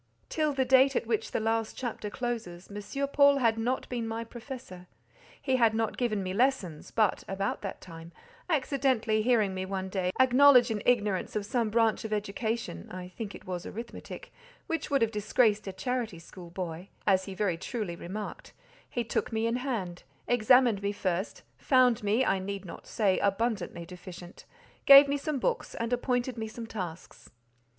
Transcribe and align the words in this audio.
Till 0.29 0.51
the 0.51 0.65
date 0.65 0.95
at 0.95 1.05
which 1.05 1.29
the 1.29 1.39
last 1.39 1.77
chapter 1.77 2.09
closes, 2.09 2.71
M. 2.75 3.07
Paul 3.09 3.37
had 3.37 3.55
not 3.59 3.87
been 3.87 4.07
my 4.07 4.23
professor—he 4.23 5.57
had 5.57 5.75
not 5.75 5.95
given 5.95 6.23
me 6.23 6.33
lessons, 6.33 6.89
but 6.89 7.23
about 7.27 7.61
that 7.61 7.81
time, 7.81 8.11
accidentally 8.49 9.21
hearing 9.21 9.53
me 9.53 9.63
one 9.63 9.89
day 9.89 10.11
acknowledge 10.19 10.71
an 10.71 10.81
ignorance 10.87 11.35
of 11.35 11.45
some 11.45 11.69
branch 11.69 12.03
of 12.03 12.11
education 12.11 12.89
(I 12.91 13.09
think 13.09 13.35
it 13.35 13.45
was 13.45 13.63
arithmetic), 13.67 14.33
which 14.65 14.89
would 14.89 15.03
have 15.03 15.11
disgraced 15.11 15.67
a 15.67 15.71
charity 15.71 16.17
school 16.17 16.49
boy, 16.49 16.89
as 17.05 17.25
he 17.25 17.35
very 17.35 17.55
truly 17.59 17.95
remarked, 17.95 18.53
he 18.89 19.03
took 19.03 19.31
me 19.31 19.45
in 19.45 19.57
hand, 19.57 20.01
examined 20.27 20.81
me 20.81 20.93
first, 20.93 21.43
found 21.59 22.01
me, 22.01 22.25
I 22.25 22.39
need 22.39 22.65
not 22.65 22.87
say, 22.87 23.19
abundantly 23.19 23.85
deficient, 23.85 24.45
gave 24.87 25.07
me 25.07 25.17
some 25.17 25.37
books 25.37 25.75
and 25.75 25.93
appointed 25.93 26.39
me 26.39 26.47
some 26.47 26.65
tasks. 26.65 27.29